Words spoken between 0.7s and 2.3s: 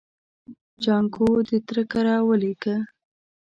جانکو د تره کره